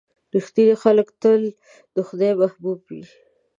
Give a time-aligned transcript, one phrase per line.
[0.35, 1.41] •رښتیني خلک تل
[1.95, 3.03] د خدای محبوب وي.